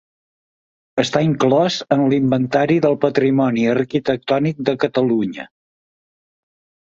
[1.01, 5.47] Està inclòs en l'Inventari del Patrimoni Arquitectònic de Catalunya.